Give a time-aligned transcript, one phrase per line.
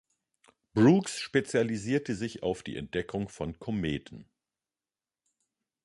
[0.73, 4.25] Brooks spezialisierte sich auf die Entdeckung von Kometen.